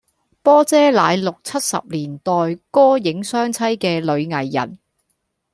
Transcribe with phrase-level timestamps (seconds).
[0.41, 2.31] 波姐乃六七拾年代
[2.71, 4.79] 歌影雙棲嘅女藝人